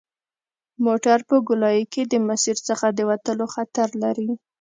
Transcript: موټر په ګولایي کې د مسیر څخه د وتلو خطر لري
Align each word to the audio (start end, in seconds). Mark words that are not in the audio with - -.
موټر 0.85 1.19
په 1.29 1.35
ګولایي 1.47 1.83
کې 1.93 2.01
د 2.11 2.13
مسیر 2.29 2.57
څخه 2.67 2.87
د 2.91 2.99
وتلو 3.09 3.45
خطر 3.55 3.89
لري 4.03 4.29